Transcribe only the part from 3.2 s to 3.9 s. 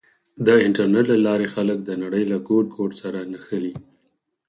نښلي.